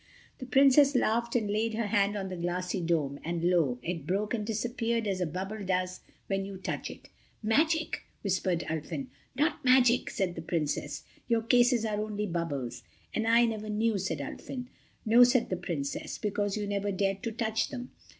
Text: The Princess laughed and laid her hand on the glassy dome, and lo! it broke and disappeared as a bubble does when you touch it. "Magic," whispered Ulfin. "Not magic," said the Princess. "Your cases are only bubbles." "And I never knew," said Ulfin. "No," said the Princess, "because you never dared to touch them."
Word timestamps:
The 0.39 0.47
Princess 0.47 0.95
laughed 0.95 1.35
and 1.35 1.47
laid 1.47 1.75
her 1.75 1.85
hand 1.85 2.15
on 2.17 2.29
the 2.29 2.35
glassy 2.35 2.81
dome, 2.81 3.19
and 3.23 3.43
lo! 3.47 3.77
it 3.83 4.07
broke 4.07 4.33
and 4.33 4.43
disappeared 4.43 5.05
as 5.07 5.21
a 5.21 5.27
bubble 5.27 5.63
does 5.63 5.99
when 6.25 6.43
you 6.43 6.57
touch 6.57 6.89
it. 6.89 7.09
"Magic," 7.43 8.01
whispered 8.23 8.63
Ulfin. 8.67 9.09
"Not 9.35 9.63
magic," 9.63 10.09
said 10.09 10.33
the 10.33 10.41
Princess. 10.41 11.03
"Your 11.27 11.43
cases 11.43 11.85
are 11.85 12.01
only 12.01 12.25
bubbles." 12.25 12.81
"And 13.13 13.27
I 13.27 13.45
never 13.45 13.69
knew," 13.69 13.99
said 13.99 14.21
Ulfin. 14.21 14.69
"No," 15.05 15.23
said 15.23 15.49
the 15.51 15.55
Princess, 15.55 16.17
"because 16.17 16.57
you 16.57 16.65
never 16.65 16.91
dared 16.91 17.21
to 17.21 17.31
touch 17.31 17.69
them." 17.69 17.91